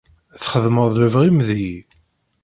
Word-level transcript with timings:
Txedmeḍ 0.41 0.87
lebɣi-m 0.97 1.39
deg-i. 1.47 1.77